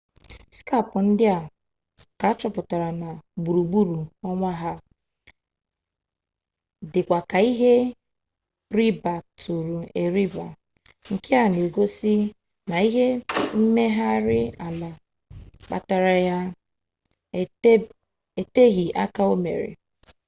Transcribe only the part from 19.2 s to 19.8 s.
omere